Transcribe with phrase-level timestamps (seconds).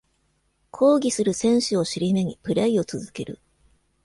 [0.71, 3.39] 抗議する選手を尻目にプレイを続ける